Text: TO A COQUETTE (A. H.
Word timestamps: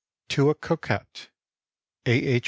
TO 0.29 0.49
A 0.49 0.55
COQUETTE 0.55 1.29
(A. 2.07 2.11
H. 2.11 2.39